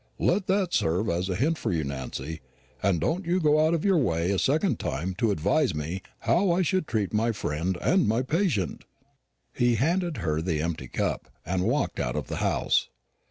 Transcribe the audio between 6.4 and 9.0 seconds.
I should treat my friend and my patient."